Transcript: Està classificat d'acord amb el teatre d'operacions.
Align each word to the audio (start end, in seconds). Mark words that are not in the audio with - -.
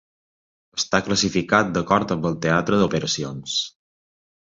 Està 0.77 1.01
classificat 1.09 1.69
d'acord 1.75 2.13
amb 2.15 2.25
el 2.31 2.39
teatre 2.47 2.81
d'operacions. 2.81 3.59